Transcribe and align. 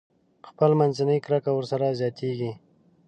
خپل 0.49 0.71
منځي 0.79 1.17
کرکه 1.25 1.51
ورسره 1.53 1.87
زياتېږي. 1.99 2.51